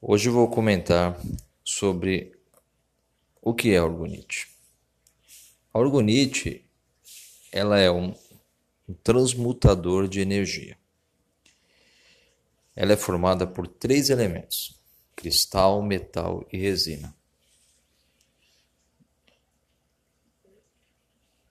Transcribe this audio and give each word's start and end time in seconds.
Hoje 0.00 0.28
vou 0.28 0.48
comentar 0.48 1.20
sobre 1.64 2.32
o 3.42 3.52
que 3.52 3.74
é 3.74 3.82
orgonite. 3.82 4.48
A 5.74 5.78
orgonite 5.80 6.64
ela 7.50 7.80
é 7.80 7.90
um 7.90 8.14
transmutador 9.02 10.06
de 10.06 10.20
energia. 10.20 10.78
Ela 12.76 12.92
é 12.92 12.96
formada 12.96 13.44
por 13.44 13.66
três 13.66 14.08
elementos: 14.08 14.80
cristal, 15.16 15.82
metal 15.82 16.46
e 16.52 16.58
resina. 16.58 17.12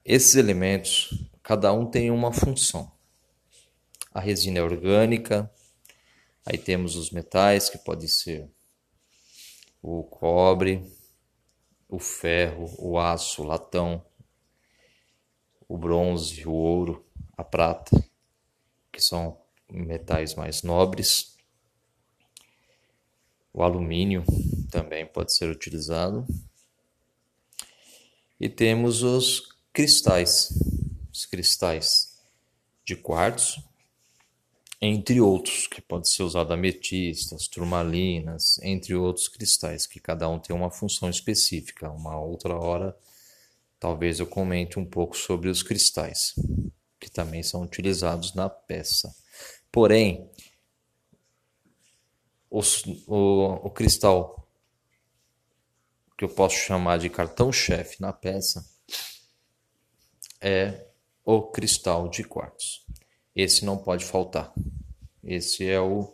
Esses 0.06 0.36
elementos, 0.36 1.28
cada 1.44 1.74
um 1.74 1.86
tem 1.86 2.10
uma 2.12 2.32
função. 2.32 2.90
A 4.14 4.22
resina 4.22 4.60
é 4.60 4.64
orgânica, 4.64 5.52
Aí 6.50 6.58
temos 6.58 6.96
os 6.96 7.12
metais, 7.12 7.70
que 7.70 7.78
pode 7.78 8.08
ser 8.08 8.50
o 9.82 10.02
cobre, 10.02 10.82
o 11.90 12.00
ferro, 12.00 12.74
o 12.80 12.98
aço, 12.98 13.42
o 13.42 13.46
latão, 13.46 14.02
o 15.68 15.78
bronze, 15.78 16.48
o 16.48 16.54
ouro, 16.54 17.06
a 17.36 17.44
prata, 17.44 18.02
que 18.94 19.02
são 19.02 19.38
metais 19.70 20.36
mais 20.36 20.64
nobres. 20.64 21.36
O 23.52 23.62
alumínio 23.62 24.24
também 24.72 25.06
pode 25.06 25.36
ser 25.36 25.50
utilizado. 25.50 26.26
E 28.40 28.48
temos 28.48 29.04
os 29.04 29.54
cristais, 29.74 30.58
os 31.12 31.26
cristais 31.26 32.18
de 32.86 32.96
quartzo, 32.96 33.67
entre 34.80 35.20
outros, 35.20 35.66
que 35.68 35.82
pode 35.82 36.08
ser 36.08 36.24
usado 36.24 36.54
ametistas, 36.54 37.48
turmalinas, 37.48 38.60
entre 38.62 38.94
outros 38.96 39.28
cristais, 39.28 39.88
que 39.88 40.00
cada 40.00 40.30
um 40.30 40.40
tem 40.40 40.56
uma 40.56 40.70
função 40.70 41.10
específica. 41.10 41.90
Uma 41.90 42.20
outra 42.20 42.56
hora, 42.56 42.96
talvez 43.80 44.20
eu 44.20 44.28
comente 44.28 44.78
um 44.78 44.86
pouco 44.86 45.18
sobre 45.18 45.50
os 45.50 45.64
cristais, 45.64 46.36
que 47.00 47.10
também 47.10 47.42
são 47.42 47.64
utilizados 47.64 48.36
na 48.36 48.50
peça. 48.50 49.14
Porém, 49.72 50.30
os, 52.50 52.84
o, 53.08 53.68
o 53.68 53.70
cristal 53.72 54.48
que 56.18 56.24
eu 56.24 56.30
posso 56.30 56.56
chamar 56.56 56.98
de 56.98 57.10
cartão-chefe 57.10 58.02
na 58.02 58.12
peça 58.12 58.68
é 60.42 60.88
o 61.24 61.42
cristal 61.44 62.08
de 62.10 62.24
quartzo. 62.24 62.86
Esse 63.38 63.64
não 63.64 63.78
pode 63.78 64.04
faltar. 64.04 64.52
Esse 65.24 65.64
é 65.70 65.80
o 65.80 66.12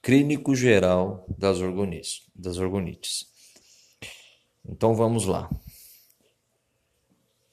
clínico 0.00 0.54
geral 0.54 1.26
das 1.36 1.58
orgonites. 1.58 2.22
Das. 2.36 2.56
Então 4.64 4.94
vamos 4.94 5.26
lá. 5.26 5.50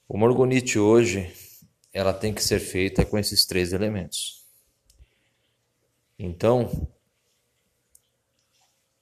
Uma 0.08 0.28
orgonite 0.28 0.78
hoje, 0.78 1.34
ela 1.92 2.14
tem 2.14 2.32
que 2.32 2.44
ser 2.44 2.60
feita 2.60 3.04
com 3.04 3.18
esses 3.18 3.48
três 3.48 3.74
elementos. 3.74 4.46
Então, 6.20 6.88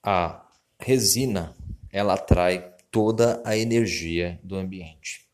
a 0.01 0.49
resina, 0.79 1.53
ela 1.91 2.13
atrai 2.13 2.73
toda 2.89 3.41
a 3.45 3.57
energia 3.57 4.39
do 4.41 4.55
ambiente. 4.55 5.27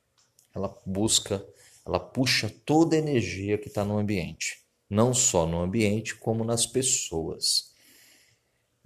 Ela 0.51 0.75
busca 0.83 1.45
ela 1.85 1.99
puxa 1.99 2.49
toda 2.65 2.95
a 2.95 2.99
energia 2.99 3.57
que 3.57 3.67
está 3.67 3.83
no 3.83 3.97
ambiente, 3.97 4.61
não 4.89 5.13
só 5.13 5.45
no 5.45 5.61
ambiente, 5.61 6.15
como 6.15 6.43
nas 6.43 6.65
pessoas. 6.65 7.73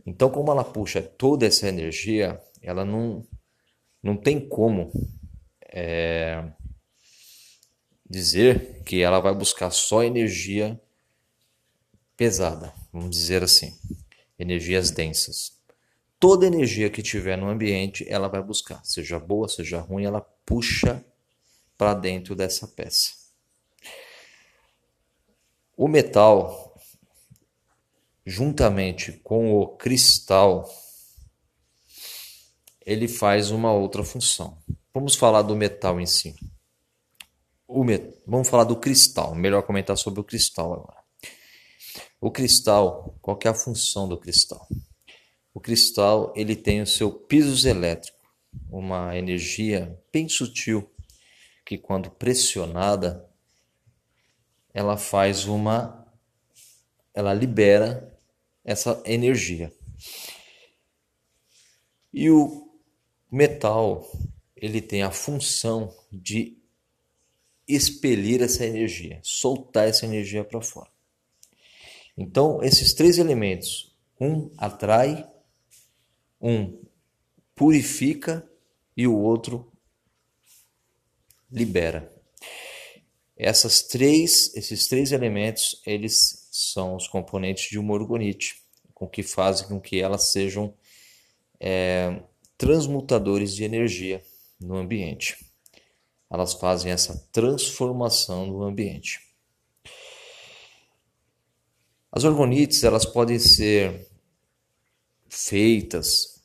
Então, 0.06 0.30
como 0.30 0.52
ela 0.52 0.64
puxa 0.64 1.02
toda 1.02 1.46
essa 1.46 1.68
energia, 1.68 2.42
ela 2.62 2.84
não, 2.84 3.26
não 4.02 4.16
tem 4.16 4.40
como 4.40 4.92
é, 5.62 6.52
dizer 8.10 8.82
que 8.84 9.02
ela 9.02 9.20
vai 9.20 9.36
buscar 9.36 9.70
só 9.70 10.04
energia 10.04 10.80
pesada, 12.16 12.74
vamos 12.92 13.12
dizer 13.12 13.44
assim, 13.44 13.78
energias 14.40 14.90
densas. 14.90 15.56
Toda 16.20 16.48
energia 16.48 16.90
que 16.90 17.04
tiver 17.04 17.38
no 17.38 17.48
ambiente, 17.48 18.04
ela 18.10 18.28
vai 18.28 18.42
buscar, 18.42 18.84
seja 18.84 19.20
boa, 19.20 19.48
seja 19.48 19.80
ruim, 19.80 20.06
ela 20.06 20.22
puxa 20.46 21.06
para 21.78 21.94
dentro 21.94 22.36
dessa 22.36 22.68
peça. 22.68 23.12
O 25.76 25.88
metal, 25.88 26.76
juntamente 28.26 29.14
com 29.24 29.54
o 29.54 29.68
cristal, 29.68 30.68
ele 32.84 33.08
faz 33.08 33.52
uma 33.52 33.72
outra 33.72 34.04
função. 34.04 34.58
Vamos 34.94 35.16
falar 35.16 35.44
do 35.44 35.56
metal 35.56 36.00
em 36.02 36.06
si. 36.08 36.36
Met... 37.70 38.18
Vamos 38.26 38.50
falar 38.50 38.64
do 38.64 38.78
cristal. 38.78 39.36
Melhor 39.36 39.62
comentar 39.62 39.96
sobre 39.98 40.20
o 40.20 40.24
cristal 40.24 40.74
agora. 40.74 41.04
O 42.20 42.32
cristal, 42.32 43.16
qual 43.22 43.38
é 43.46 43.50
a 43.50 43.54
função 43.54 44.08
do 44.08 44.18
cristal? 44.18 44.68
O 45.54 45.60
cristal 45.60 46.34
ele 46.36 46.56
tem 46.56 46.82
o 46.82 46.88
seu 46.88 47.12
piso 47.12 47.68
elétrico, 47.68 48.18
uma 48.70 49.16
energia 49.16 50.00
bem 50.12 50.28
sutil 50.28 50.90
que 51.68 51.78
quando 51.78 52.10
pressionada, 52.10 53.30
ela 54.74 54.96
faz 54.96 55.44
uma 55.44 56.08
ela 57.14 57.34
libera 57.34 58.18
essa 58.64 59.02
energia. 59.04 59.74
E 62.14 62.30
o 62.30 62.72
metal, 63.30 64.10
ele 64.56 64.80
tem 64.82 65.04
a 65.04 65.12
função 65.12 65.94
de 66.10 66.58
expelir 67.68 68.42
essa 68.42 68.66
energia, 68.66 69.20
soltar 69.22 69.90
essa 69.90 70.06
energia 70.06 70.46
para 70.46 70.62
fora. 70.62 70.90
Então, 72.16 72.64
esses 72.64 72.94
três 72.94 73.18
elementos, 73.18 73.94
um 74.22 74.50
atrai, 74.58 75.30
um 76.40 76.82
purifica 77.54 78.50
e 78.96 79.06
o 79.06 79.18
outro 79.18 79.70
libera. 81.52 82.14
Essas 83.36 83.84
três, 83.84 84.54
esses 84.56 84.88
três 84.88 85.12
elementos, 85.12 85.82
eles 85.86 86.48
são 86.52 86.96
os 86.96 87.08
componentes 87.08 87.70
de 87.70 87.78
uma 87.78 87.94
orgonite, 87.94 88.64
com 88.94 89.08
que 89.08 89.22
fazem 89.22 89.68
com 89.68 89.80
que 89.80 90.02
elas 90.02 90.32
sejam 90.32 90.74
é, 91.60 92.24
transmutadores 92.58 93.56
de 93.56 93.64
energia 93.64 94.24
no 94.60 94.76
ambiente. 94.76 95.46
Elas 96.30 96.54
fazem 96.54 96.92
essa 96.92 97.16
transformação 97.32 98.50
do 98.50 98.64
ambiente. 98.64 99.22
As 102.12 102.24
orgonites 102.24 102.84
elas 102.84 103.06
podem 103.06 103.38
ser 103.38 104.10
feitas 105.30 106.42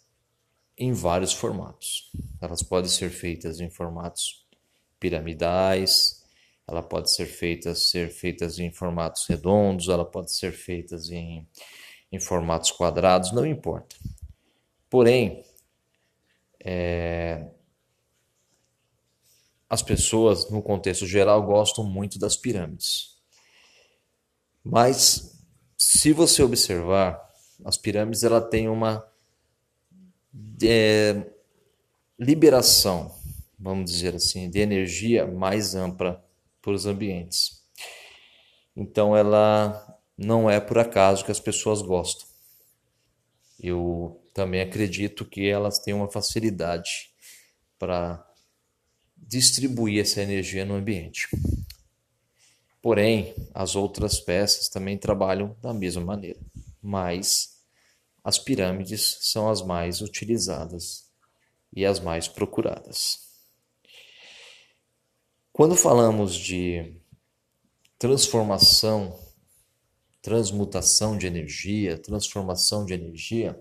em 0.77 0.93
vários 0.93 1.33
formatos. 1.33 2.11
Elas 2.41 2.63
podem 2.63 2.91
ser 2.91 3.11
feitas 3.11 3.61
em 3.61 3.71
formatos 3.71 4.42
piramidais, 5.03 6.23
ela 6.65 6.81
pode 6.81 7.13
ser 7.13 7.27
feita 7.27 7.75
ser 7.75 8.09
feitas 8.09 8.61
em 8.61 8.71
formatos 8.71 9.27
redondos, 9.27 9.89
ela 9.89 10.05
pode 10.05 10.33
ser 10.33 10.53
feitas 10.53 11.11
em, 11.11 11.45
em 12.13 12.21
formatos 12.21 12.71
quadrados, 12.71 13.33
não 13.33 13.45
importa. 13.45 13.97
Porém, 14.89 15.45
é, 16.65 17.51
as 19.69 19.83
pessoas, 19.83 20.49
no 20.51 20.63
contexto 20.63 21.05
geral, 21.05 21.43
gostam 21.43 21.83
muito 21.83 22.17
das 22.17 22.37
pirâmides. 22.37 23.17
Mas, 24.63 25.37
se 25.77 26.13
você 26.13 26.45
observar, 26.45 27.21
as 27.65 27.77
pirâmides 27.77 28.23
ela 28.23 28.41
tem 28.41 28.69
uma 28.69 29.05
é, 30.63 31.27
liberação 32.17 33.21
vamos 33.63 33.91
dizer 33.91 34.17
assim, 34.17 34.51
de 34.51 34.59
energia 34.59 35.25
mais 35.25 35.75
ampla 35.75 36.23
para 36.61 36.73
os 36.73 36.85
ambientes. 36.85 37.63
Então 38.77 39.17
ela 39.17 39.99
não 40.19 40.51
é 40.51 40.61
por 40.61 40.79
acaso 40.79 41.25
que 41.25 41.31
as 41.31 41.39
pessoas 41.39 41.81
gostam. 41.81 42.27
Eu 43.61 44.21
também 44.35 44.61
acredito 44.61 45.25
que 45.25 45.47
elas 45.47 45.79
têm 45.79 45.95
uma 45.95 46.11
facilidade 46.11 47.11
para 47.79 48.27
distribuir 49.17 50.01
essa 50.01 50.21
energia 50.21 50.65
no 50.65 50.75
ambiente. 50.75 51.29
Porém, 52.81 53.33
as 53.55 53.77
outras 53.77 54.19
peças 54.19 54.69
também 54.69 54.99
trabalham 54.99 55.57
da 55.63 55.73
mesma 55.73 56.03
maneira, 56.03 56.41
mas 56.83 57.61
as 58.25 58.41
pirâmides 58.41 59.19
são 59.21 59.49
as 59.49 59.63
mais 59.63 60.01
utilizadas 60.01 61.05
e 61.73 61.87
as 61.87 62.01
mais 62.01 62.27
procuradas. 62.27 63.32
Quando 65.53 65.77
falamos 65.77 66.35
de 66.35 66.97
transformação 67.99 69.19
transmutação 70.23 71.19
de 71.19 71.27
energia, 71.27 71.99
transformação 71.99 72.87
de 72.87 72.95
energia, 72.95 73.61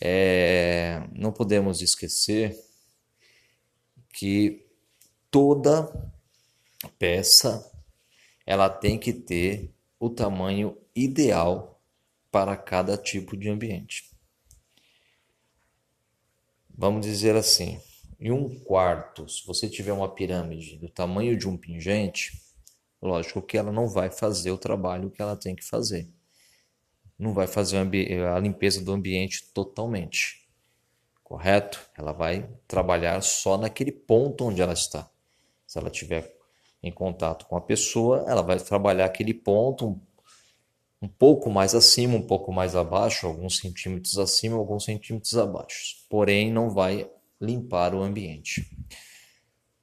é, 0.00 1.02
não 1.12 1.32
podemos 1.32 1.82
esquecer 1.82 2.56
que 4.14 4.64
toda 5.30 5.92
peça 6.98 7.68
ela 8.46 8.70
tem 8.70 8.98
que 8.98 9.12
ter 9.12 9.74
o 9.98 10.08
tamanho 10.08 10.78
ideal 10.94 11.80
para 12.30 12.56
cada 12.56 12.96
tipo 12.96 13.36
de 13.36 13.48
ambiente. 13.50 14.10
Vamos 16.70 17.04
dizer 17.04 17.36
assim, 17.36 17.80
em 18.22 18.30
um 18.30 18.48
quarto, 18.60 19.28
se 19.28 19.44
você 19.44 19.68
tiver 19.68 19.92
uma 19.92 20.08
pirâmide 20.08 20.76
do 20.76 20.88
tamanho 20.88 21.36
de 21.36 21.48
um 21.48 21.56
pingente, 21.56 22.40
lógico 23.00 23.42
que 23.42 23.58
ela 23.58 23.72
não 23.72 23.88
vai 23.88 24.12
fazer 24.12 24.52
o 24.52 24.58
trabalho 24.58 25.10
que 25.10 25.20
ela 25.20 25.34
tem 25.34 25.56
que 25.56 25.64
fazer. 25.64 26.08
Não 27.18 27.34
vai 27.34 27.48
fazer 27.48 27.78
a 27.78 28.38
limpeza 28.38 28.80
do 28.80 28.92
ambiente 28.92 29.44
totalmente. 29.52 30.48
Correto? 31.24 31.80
Ela 31.98 32.12
vai 32.12 32.48
trabalhar 32.68 33.20
só 33.22 33.58
naquele 33.58 33.90
ponto 33.90 34.44
onde 34.44 34.62
ela 34.62 34.72
está. 34.72 35.10
Se 35.66 35.78
ela 35.78 35.90
tiver 35.90 36.32
em 36.80 36.92
contato 36.92 37.46
com 37.46 37.56
a 37.56 37.60
pessoa, 37.60 38.24
ela 38.28 38.42
vai 38.42 38.60
trabalhar 38.60 39.06
aquele 39.06 39.34
ponto 39.34 40.00
um 41.00 41.08
pouco 41.08 41.50
mais 41.50 41.74
acima, 41.74 42.14
um 42.14 42.22
pouco 42.22 42.52
mais 42.52 42.76
abaixo, 42.76 43.26
alguns 43.26 43.58
centímetros 43.58 44.16
acima, 44.16 44.56
alguns 44.56 44.84
centímetros 44.84 45.36
abaixo. 45.36 46.06
Porém, 46.08 46.52
não 46.52 46.70
vai 46.70 47.10
limpar 47.42 47.94
o 47.94 48.02
ambiente. 48.02 48.70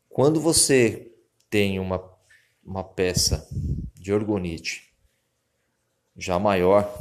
Quando 0.07 0.39
você 0.39 1.11
tem 1.50 1.79
uma, 1.79 2.01
uma 2.63 2.83
peça 2.83 3.47
de 3.95 4.13
orgonite 4.13 4.94
já 6.15 6.39
maior, 6.39 6.91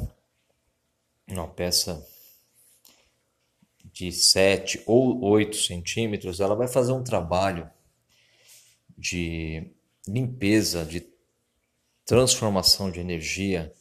uma 1.29 1.49
peça 1.49 2.07
de 3.85 4.13
7 4.13 4.83
ou 4.87 5.25
8 5.25 5.57
centímetros, 5.57 6.41
ela 6.41 6.55
vai 6.55 6.69
fazer 6.69 6.93
um 6.93 7.03
trabalho 7.03 7.71
de 8.97 9.71
limpeza, 10.07 10.85
de 10.85 11.07
transformação 12.05 12.91
de 12.91 13.01
energia 13.01 13.73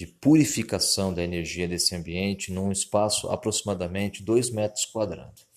de 0.00 0.06
purificação 0.06 1.12
da 1.12 1.22
energia 1.22 1.68
desse 1.68 1.94
ambiente 1.94 2.50
num 2.50 2.72
espaço 2.72 3.28
aproximadamente 3.28 4.22
2 4.22 4.48
metros 4.48 4.86
quadrados. 4.86 5.49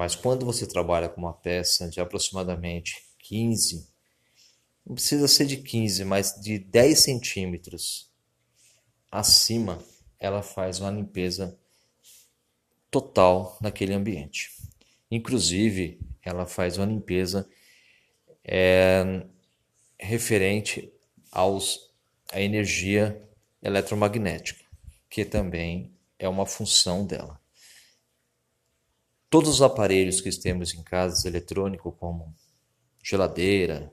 Mas 0.00 0.14
quando 0.14 0.46
você 0.46 0.66
trabalha 0.66 1.10
com 1.10 1.20
uma 1.20 1.34
peça 1.34 1.86
de 1.86 2.00
aproximadamente 2.00 3.04
15, 3.18 3.86
não 4.86 4.94
precisa 4.94 5.28
ser 5.28 5.44
de 5.44 5.58
15, 5.58 6.06
mas 6.06 6.40
de 6.40 6.58
10 6.58 7.00
centímetros 7.00 8.10
acima, 9.12 9.78
ela 10.18 10.40
faz 10.40 10.80
uma 10.80 10.90
limpeza 10.90 11.54
total 12.90 13.58
naquele 13.60 13.92
ambiente. 13.92 14.50
Inclusive, 15.10 16.00
ela 16.22 16.46
faz 16.46 16.78
uma 16.78 16.86
limpeza 16.86 17.46
é, 18.42 19.26
referente 19.98 20.90
aos 21.30 21.90
a 22.32 22.40
energia 22.40 23.20
eletromagnética, 23.62 24.64
que 25.10 25.26
também 25.26 25.92
é 26.18 26.26
uma 26.26 26.46
função 26.46 27.04
dela. 27.04 27.39
Todos 29.30 29.48
os 29.48 29.62
aparelhos 29.62 30.20
que 30.20 30.30
temos 30.30 30.74
em 30.74 30.82
casa 30.82 31.28
eletrônicos, 31.28 31.94
como 31.98 32.34
geladeira, 33.02 33.90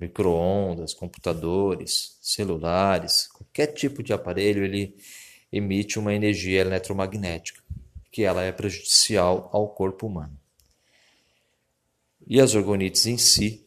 microondas, 0.00 0.94
computadores, 0.94 2.18
celulares, 2.22 3.28
qualquer 3.28 3.68
tipo 3.68 4.02
de 4.02 4.12
aparelho, 4.12 4.64
ele 4.64 4.96
emite 5.52 5.98
uma 5.98 6.14
energia 6.14 6.62
eletromagnética, 6.62 7.62
que 8.10 8.24
ela 8.24 8.42
é 8.42 8.50
prejudicial 8.50 9.50
ao 9.52 9.68
corpo 9.68 10.06
humano. 10.06 10.36
E 12.26 12.40
as 12.40 12.54
orgonites 12.54 13.06
em 13.06 13.18
si, 13.18 13.66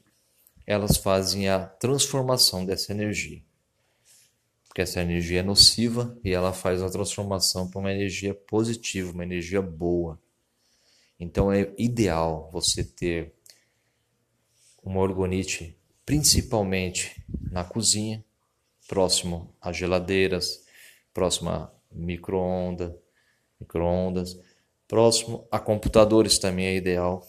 elas 0.66 0.98
fazem 0.98 1.48
a 1.48 1.60
transformação 1.60 2.66
dessa 2.66 2.92
energia 2.92 3.42
porque 4.72 4.82
essa 4.82 5.02
energia 5.02 5.42
é 5.42 5.44
nociva 5.44 6.18
e 6.24 6.32
ela 6.32 6.54
faz 6.54 6.82
a 6.82 6.90
transformação 6.90 7.70
para 7.70 7.82
uma 7.82 7.92
energia 7.92 8.34
positiva, 8.34 9.12
uma 9.12 9.26
energia 9.26 9.62
boa. 9.62 10.18
Então 11.22 11.52
é 11.52 11.72
ideal 11.78 12.50
você 12.52 12.84
ter 12.84 13.32
uma 14.82 15.00
orgonite, 15.00 15.78
principalmente 16.04 17.24
na 17.52 17.64
cozinha, 17.64 18.26
próximo 18.88 19.56
a 19.62 19.72
geladeiras, 19.72 20.66
próximo 21.14 21.52
a 21.52 21.72
microondas, 21.92 22.96
microondas, 23.60 24.40
próximo 24.88 25.48
a 25.52 25.60
computadores 25.60 26.40
também 26.40 26.66
é 26.66 26.76
ideal. 26.76 27.24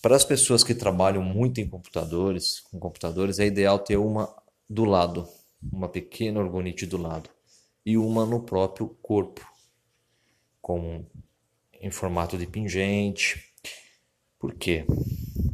Para 0.00 0.14
as 0.14 0.24
pessoas 0.24 0.62
que 0.62 0.76
trabalham 0.76 1.24
muito 1.24 1.60
em 1.60 1.68
computadores, 1.68 2.60
com 2.60 2.78
computadores, 2.78 3.40
é 3.40 3.46
ideal 3.46 3.80
ter 3.80 3.96
uma 3.96 4.32
do 4.70 4.84
lado, 4.84 5.28
uma 5.72 5.88
pequena 5.88 6.38
orgonite 6.38 6.86
do 6.86 6.98
lado, 6.98 7.28
e 7.84 7.98
uma 7.98 8.24
no 8.24 8.44
próprio 8.44 8.90
corpo, 9.02 9.44
com 10.62 11.04
em 11.84 11.90
formato 11.90 12.38
de 12.38 12.46
pingente. 12.46 13.52
Por 14.38 14.54
quê? 14.54 14.86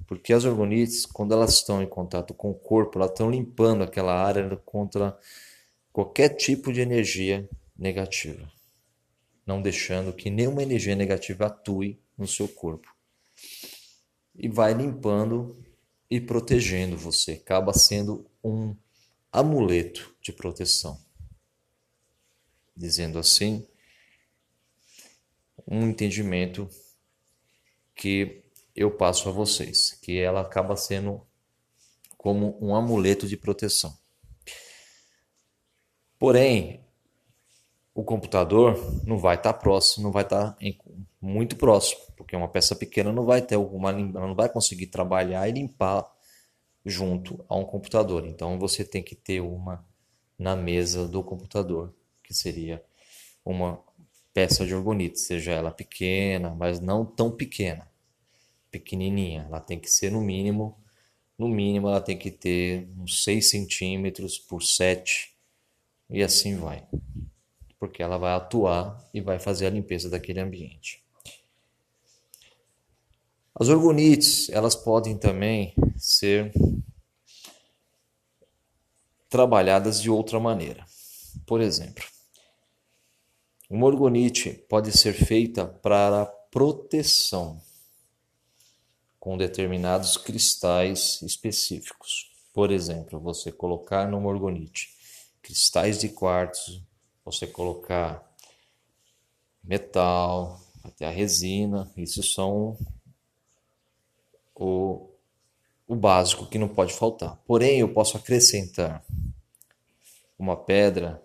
Porque 0.07 0.33
as 0.33 0.45
orgonites, 0.45 1.05
quando 1.05 1.35
elas 1.35 1.55
estão 1.55 1.83
em 1.83 1.89
contato 1.89 2.33
com 2.33 2.51
o 2.51 2.55
corpo, 2.55 2.99
elas 2.99 3.11
estão 3.11 3.29
limpando 3.29 3.83
aquela 3.83 4.15
área 4.15 4.57
contra 4.65 5.19
qualquer 5.93 6.29
tipo 6.31 6.73
de 6.73 6.81
energia 6.81 7.49
negativa, 7.77 8.49
não 9.45 9.61
deixando 9.61 10.13
que 10.13 10.31
nenhuma 10.31 10.63
energia 10.63 10.95
negativa 10.95 11.47
atue 11.47 12.01
no 12.17 12.29
seu 12.29 12.47
corpo. 12.47 12.95
E 14.37 14.49
vai 14.49 14.73
limpando 14.73 15.61
e 16.09 16.21
protegendo 16.21 16.97
você. 16.97 17.33
Acaba 17.33 17.73
sendo 17.73 18.25
um 18.43 18.77
amuleto 19.33 20.15
de 20.23 20.33
proteção. 20.33 20.97
Dizendo 22.77 23.19
assim, 23.19 23.67
um 25.67 25.89
entendimento 25.89 26.69
que 27.95 28.43
eu 28.75 28.91
passo 28.91 29.29
a 29.29 29.33
vocês, 29.33 29.93
que 30.03 30.19
ela 30.19 30.41
acaba 30.41 30.77
sendo 30.77 31.21
como 32.17 32.59
um 32.61 32.75
amuleto 32.75 33.27
de 33.27 33.37
proteção. 33.37 33.97
Porém, 36.19 36.85
o 37.95 38.05
computador 38.05 38.79
não 39.07 39.19
vai 39.19 39.37
estar 39.37 39.55
próximo, 39.55 40.05
não 40.05 40.13
vai 40.13 40.23
estar 40.23 40.57
em, 40.61 40.79
muito 41.21 41.57
próximo, 41.57 42.01
porque 42.17 42.37
uma 42.37 42.49
peça 42.49 42.77
pequena 42.77 43.13
não 43.13 43.25
vai 43.25 43.43
ter 43.43 43.55
alguma, 43.55 43.93
não 43.93 44.35
vai 44.35 44.49
conseguir 44.49 44.87
trabalhar 44.87 45.49
e 45.49 45.53
limpar 45.53 46.11
junto 46.85 47.45
a 47.49 47.57
um 47.57 47.65
computador. 47.65 48.27
Então 48.27 48.59
você 48.59 48.85
tem 48.85 49.03
que 49.03 49.15
ter 49.15 49.41
uma 49.41 49.85
na 50.39 50.57
mesa 50.57 51.07
do 51.07 51.23
computador, 51.23 51.95
que 52.23 52.33
seria 52.33 52.83
uma 53.45 53.83
peça 54.33 54.67
de 54.67 54.75
orgonite, 54.75 55.19
seja 55.19 55.53
ela 55.53 55.71
pequena, 55.71 56.51
mas 56.51 56.81
não 56.81 57.05
tão 57.05 57.31
pequena, 57.31 57.89
pequenininha. 58.71 59.47
Ela 59.49 59.61
tem 59.61 59.79
que 59.79 59.91
ser 59.91 60.11
no 60.11 60.21
mínimo, 60.21 60.77
no 61.39 61.49
mínimo 61.49 61.89
ela 61.89 62.01
tem 62.01 62.17
que 62.17 62.31
ter 62.31 62.89
uns 62.99 63.25
6 63.25 63.51
centímetros 63.51 64.39
por 64.39 64.63
7 64.63 65.35
e 66.09 66.23
assim 66.23 66.57
vai, 66.57 66.87
porque 67.79 68.03
ela 68.03 68.19
vai 68.19 68.33
atuar 68.33 69.09
e 69.15 69.21
vai 69.21 69.39
fazer 69.39 69.67
a 69.67 69.71
limpeza 69.71 70.11
daquele 70.11 70.41
ambiente. 70.41 71.03
As 73.55 73.69
orgonites, 73.69 74.49
elas 74.51 74.75
podem 74.75 75.19
também 75.19 75.75
ser 75.97 76.53
trabalhadas 79.29 80.01
de 80.01 80.11
outra 80.11 80.41
maneira. 80.41 80.85
Por 81.47 81.61
exemplo, 81.61 82.05
uma 83.71 83.87
orgonite 83.87 84.53
pode 84.69 84.91
ser 84.91 85.13
feita 85.13 85.65
para 85.65 86.27
proteção 86.51 87.63
com 89.19 89.39
determinados 89.39 90.17
cristais 90.17 91.23
específicos. 91.23 92.31
Por 92.53 92.73
exemplo, 92.73 93.21
você 93.21 93.53
colocar 93.53 94.11
numa 94.11 94.29
orgonite 94.29 94.91
cristais 95.41 96.01
de 96.01 96.09
quartzo, 96.09 96.85
você 97.25 97.47
colocar 97.47 98.29
metal, 99.63 100.61
até 100.83 101.07
a 101.07 101.11
resina, 101.11 101.91
isso 101.97 102.23
são 102.23 102.77
o 104.55 105.11
o 105.91 105.97
básico 105.97 106.47
que 106.47 106.57
não 106.57 106.69
pode 106.69 106.93
faltar. 106.93 107.37
Porém, 107.45 107.81
eu 107.81 107.93
posso 107.93 108.17
acrescentar 108.17 109.05
uma 110.39 110.57
pedra 110.57 111.21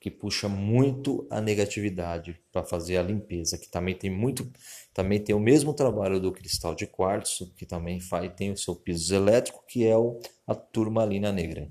que 0.00 0.10
puxa 0.10 0.48
muito 0.48 1.26
a 1.28 1.40
negatividade 1.40 2.40
para 2.52 2.64
fazer 2.64 2.96
a 2.98 3.02
limpeza, 3.02 3.58
que 3.58 3.68
também 3.68 3.94
tem 3.94 4.10
muito, 4.10 4.50
também 4.94 5.18
tem 5.18 5.34
o 5.34 5.40
mesmo 5.40 5.74
trabalho 5.74 6.20
do 6.20 6.32
cristal 6.32 6.74
de 6.74 6.86
quartzo, 6.86 7.52
que 7.56 7.66
também 7.66 8.00
faz, 8.00 8.32
tem 8.36 8.52
o 8.52 8.56
seu 8.56 8.76
piso 8.76 9.14
elétrico, 9.14 9.64
que 9.66 9.84
é 9.84 9.96
o, 9.96 10.20
a 10.46 10.54
turmalina 10.54 11.32
negra. 11.32 11.70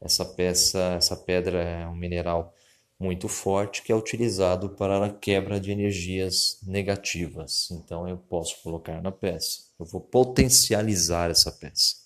Essa 0.00 0.24
peça, 0.24 0.94
essa 0.96 1.16
pedra 1.16 1.62
é 1.62 1.86
um 1.86 1.96
mineral 1.96 2.54
muito 2.98 3.28
forte 3.28 3.82
que 3.82 3.90
é 3.90 3.96
utilizado 3.96 4.70
para 4.70 5.06
a 5.06 5.10
quebra 5.10 5.58
de 5.58 5.72
energias 5.72 6.58
negativas. 6.62 7.68
Então 7.70 8.08
eu 8.08 8.16
posso 8.16 8.62
colocar 8.62 9.02
na 9.02 9.10
peça. 9.10 9.64
Eu 9.78 9.86
vou 9.86 10.00
potencializar 10.00 11.30
essa 11.30 11.50
peça, 11.50 11.96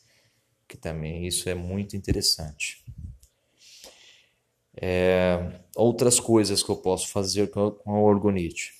que 0.67 0.77
também 0.77 1.27
isso 1.27 1.49
é 1.49 1.55
muito 1.55 1.97
interessante. 1.97 2.85
É, 4.81 5.61
outras 5.75 6.21
coisas 6.21 6.63
que 6.63 6.71
eu 6.71 6.77
posso 6.77 7.09
fazer 7.09 7.51
com 7.51 7.81
a 7.85 8.01
orgonite. 8.01 8.73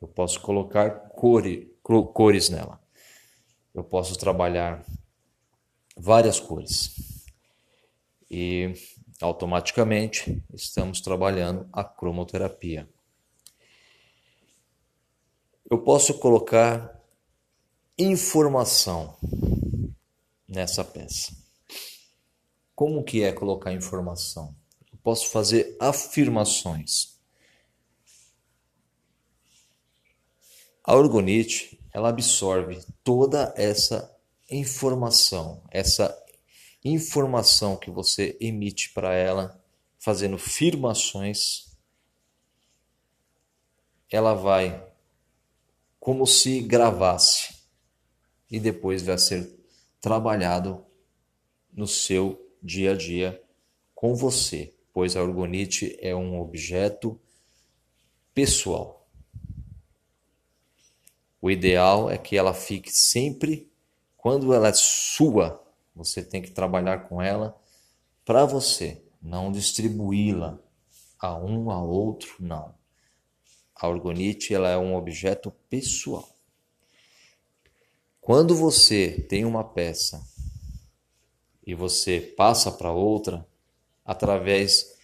Eu 0.00 0.06
posso 0.06 0.40
colocar 0.40 0.90
core, 1.10 1.76
cores 1.82 2.48
nela. 2.48 2.80
Eu 3.74 3.82
posso 3.82 4.16
trabalhar 4.16 4.84
várias 5.96 6.38
cores. 6.38 7.24
E 8.30 8.72
automaticamente 9.20 10.42
estamos 10.54 11.00
trabalhando 11.00 11.68
a 11.72 11.82
cromoterapia. 11.82 12.88
Eu 15.68 15.82
posso 15.82 16.14
colocar 16.18 16.98
informação 17.98 19.16
nessa 20.48 20.84
peça. 20.84 21.36
Como 22.74 23.02
que 23.02 23.24
é 23.24 23.32
colocar 23.32 23.72
informação? 23.72 24.54
Posso 25.02 25.28
fazer 25.30 25.76
afirmações. 25.80 27.18
A 30.84 30.94
orgonite, 30.96 31.78
ela 31.92 32.08
absorve 32.08 32.80
toda 33.04 33.52
essa 33.56 34.16
informação, 34.50 35.62
essa 35.70 36.16
informação 36.84 37.76
que 37.76 37.90
você 37.90 38.36
emite 38.40 38.92
para 38.92 39.12
ela, 39.12 39.62
fazendo 39.98 40.38
firmações, 40.38 41.76
ela 44.10 44.32
vai 44.32 44.86
como 46.00 46.26
se 46.26 46.60
gravasse 46.60 47.54
e 48.50 48.58
depois 48.58 49.02
vai 49.02 49.18
ser 49.18 49.58
trabalhado 50.00 50.84
no 51.70 51.86
seu 51.86 52.50
dia 52.62 52.92
a 52.92 52.96
dia 52.96 53.42
com 53.94 54.14
você, 54.14 54.74
pois 54.98 55.14
a 55.14 55.22
orgonite 55.22 55.96
é 56.00 56.12
um 56.12 56.40
objeto 56.40 57.20
pessoal. 58.34 59.08
O 61.40 61.48
ideal 61.48 62.10
é 62.10 62.18
que 62.18 62.36
ela 62.36 62.52
fique 62.52 62.90
sempre, 62.90 63.70
quando 64.16 64.52
ela 64.52 64.66
é 64.66 64.72
sua, 64.72 65.64
você 65.94 66.20
tem 66.20 66.42
que 66.42 66.50
trabalhar 66.50 67.08
com 67.08 67.22
ela 67.22 67.56
para 68.24 68.44
você, 68.44 69.00
não 69.22 69.52
distribuí-la 69.52 70.58
a 71.16 71.32
um 71.36 71.70
a 71.70 71.80
outro, 71.80 72.34
não. 72.40 72.74
A 73.76 73.86
orgonite 73.86 74.52
ela 74.52 74.68
é 74.68 74.76
um 74.76 74.96
objeto 74.96 75.52
pessoal. 75.70 76.28
Quando 78.20 78.52
você 78.52 79.24
tem 79.28 79.44
uma 79.44 79.62
peça 79.62 80.20
e 81.64 81.72
você 81.72 82.20
passa 82.20 82.72
para 82.72 82.90
outra, 82.90 83.47
através 84.08 84.96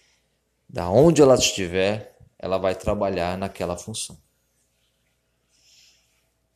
da 0.67 0.89
onde 0.89 1.21
ela 1.21 1.35
estiver, 1.35 2.17
ela 2.39 2.57
vai 2.57 2.73
trabalhar 2.73 3.37
naquela 3.37 3.77
função. 3.77 4.19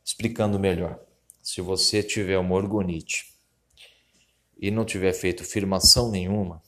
Explicando 0.04 0.58
melhor, 0.58 0.98
se 1.40 1.60
você 1.60 2.02
tiver 2.02 2.36
uma 2.38 2.56
orgonite 2.56 3.32
e 4.58 4.68
não 4.68 4.84
tiver 4.84 5.12
feito 5.12 5.44
firmação 5.44 6.10
nenhuma, 6.10 6.60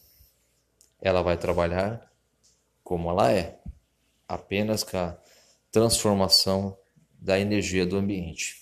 ela 1.01 1.21
vai 1.21 1.37
trabalhar 1.37 2.09
como 2.85 3.11
ela 3.11 3.33
é, 3.33 3.61
apenas 4.29 4.85
com 4.85 4.97
a 4.97 5.19
transformação 5.73 6.79
da 7.11 7.41
energia 7.41 7.85
do 7.85 7.97
ambiente, 7.97 8.62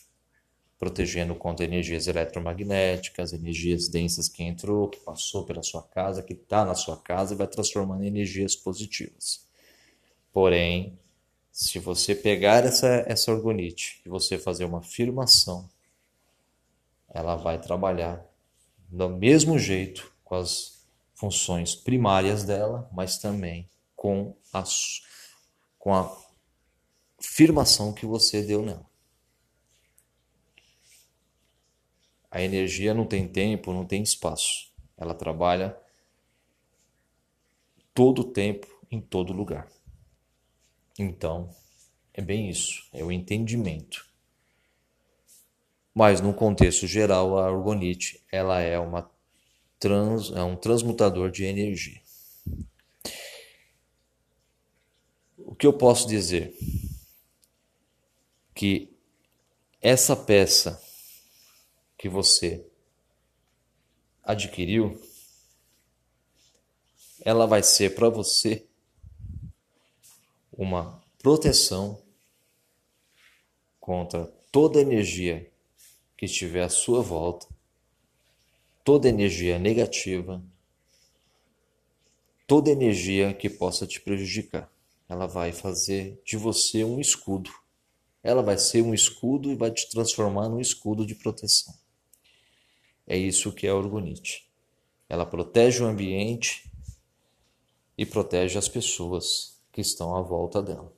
protegendo 0.81 1.35
contra 1.35 1.67
energias 1.67 2.07
eletromagnéticas, 2.07 3.35
energias 3.35 3.87
densas 3.87 4.31
que 4.31 4.43
entrou, 4.43 4.89
que 4.89 4.99
passou 5.01 5.45
pela 5.45 5.63
sua 5.63 5.83
casa, 5.83 6.23
que 6.23 6.33
está 6.33 6.65
na 6.65 6.75
sua 6.75 6.97
casa 6.97 7.35
e 7.35 7.37
vai 7.37 7.47
transformando 7.47 8.03
em 8.03 8.07
energias 8.07 8.57
positivas. 8.57 9.47
Porém, 10.33 10.99
se 11.53 11.79
você 11.79 12.15
pegar 12.15 12.65
essa, 12.65 13.05
essa 13.07 13.31
orgonite 13.31 14.01
e 14.07 14.09
você 14.09 14.39
fazer 14.39 14.65
uma 14.65 14.81
firmação, 14.81 15.69
ela 17.11 17.37
vai 17.37 17.61
trabalhar 17.61 18.25
do 18.89 19.11
mesmo 19.11 19.59
jeito 19.59 20.11
com 20.25 20.37
as 20.37 20.83
funções 21.15 21.75
primárias 21.75 22.43
dela, 22.43 22.89
mas 22.91 23.19
também 23.19 23.69
com 23.95 24.35
a, 24.51 24.65
com 25.79 25.95
a 25.95 26.11
afirmação 27.19 27.93
que 27.93 28.07
você 28.07 28.41
deu 28.41 28.63
nela. 28.63 28.90
A 32.31 32.41
energia 32.41 32.95
não 32.95 33.05
tem 33.05 33.27
tempo, 33.27 33.73
não 33.73 33.85
tem 33.85 34.03
espaço. 34.03 34.71
Ela 34.97 35.15
trabalha 35.15 35.77
todo 37.93 38.21
o 38.21 38.25
tempo, 38.25 38.69
em 38.91 39.01
todo 39.01 39.33
lugar. 39.33 39.69
Então, 40.99 41.51
é 42.13 42.21
bem 42.21 42.49
isso, 42.49 42.89
é 42.93 43.03
o 43.03 43.11
entendimento. 43.11 44.07
Mas 45.95 46.21
no 46.21 46.33
contexto 46.33 46.87
geral, 46.87 47.39
a 47.39 47.51
orgonite 47.51 48.23
ela 48.31 48.61
é, 48.61 48.79
uma 48.79 49.11
trans, 49.79 50.31
é 50.31 50.43
um 50.43 50.55
transmutador 50.55 51.31
de 51.31 51.45
energia. 51.45 52.01
O 55.39 55.55
que 55.55 55.67
eu 55.67 55.73
posso 55.73 56.07
dizer? 56.07 56.57
Que 58.55 58.93
essa 59.81 60.15
peça 60.15 60.81
que 62.01 62.09
você 62.09 62.67
adquiriu, 64.25 64.99
ela 67.21 67.47
vai 67.47 67.63
ser 67.63 67.95
para 67.95 68.09
você 68.09 68.65
uma 70.51 70.99
proteção 71.19 72.03
contra 73.79 74.25
toda 74.51 74.81
energia 74.81 75.53
que 76.17 76.25
estiver 76.25 76.63
à 76.63 76.71
sua 76.71 77.03
volta, 77.03 77.47
toda 78.83 79.07
energia 79.07 79.59
negativa, 79.59 80.43
toda 82.47 82.71
energia 82.71 83.35
que 83.35 83.51
possa 83.51 83.87
te 83.87 84.01
prejudicar. 84.01 84.73
Ela 85.07 85.27
vai 85.27 85.53
fazer 85.53 86.19
de 86.25 86.39
você 86.39 86.83
um 86.83 86.99
escudo. 86.99 87.51
Ela 88.23 88.43
vai 88.43 88.57
ser 88.57 88.81
um 88.81 88.95
escudo 88.95 89.53
e 89.53 89.55
vai 89.55 89.71
te 89.71 89.87
transformar 89.91 90.49
num 90.49 90.61
escudo 90.61 91.05
de 91.05 91.15
proteção. 91.15 91.79
É 93.11 93.17
isso 93.17 93.53
que 93.53 93.67
é 93.67 93.71
a 93.71 93.75
orgonite. 93.75 94.49
Ela 95.09 95.27
protege 95.27 95.83
o 95.83 95.87
ambiente 95.89 96.71
e 97.99 98.07
protege 98.07 98.57
as 98.57 98.69
pessoas 98.69 99.61
que 99.73 99.81
estão 99.81 100.15
à 100.15 100.23
volta 100.23 100.63
dela. 100.63 100.95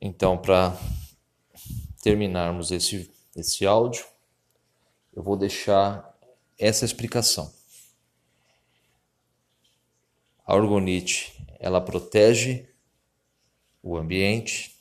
Então, 0.00 0.38
para 0.38 0.74
terminarmos 2.02 2.70
esse, 2.70 3.12
esse 3.36 3.66
áudio, 3.66 4.06
eu 5.12 5.22
vou 5.22 5.36
deixar 5.36 6.18
essa 6.58 6.86
explicação. 6.86 7.52
A 10.46 10.54
orgonite, 10.54 11.46
ela 11.58 11.78
protege 11.78 12.66
o 13.82 13.98
ambiente, 13.98 14.74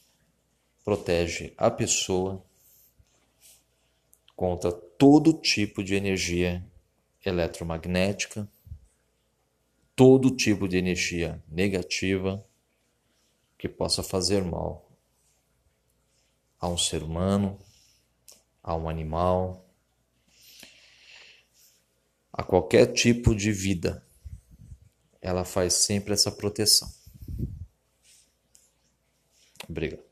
protege 0.85 1.53
a 1.57 1.69
pessoa 1.69 2.41
contra 4.35 4.71
todo 4.71 5.33
tipo 5.33 5.83
de 5.83 5.95
energia 5.95 6.65
eletromagnética, 7.25 8.49
todo 9.95 10.35
tipo 10.35 10.67
de 10.67 10.77
energia 10.77 11.41
negativa 11.47 12.43
que 13.57 13.69
possa 13.69 14.03
fazer 14.03 14.43
mal 14.43 14.89
a 16.59 16.67
um 16.67 16.77
ser 16.77 17.03
humano, 17.03 17.59
a 18.61 18.75
um 18.75 18.89
animal, 18.89 19.65
a 22.31 22.41
qualquer 22.41 22.93
tipo 22.93 23.35
de 23.35 23.51
vida. 23.51 24.05
Ela 25.21 25.45
faz 25.45 25.73
sempre 25.73 26.13
essa 26.13 26.31
proteção. 26.31 26.91
Obrigado. 29.69 30.03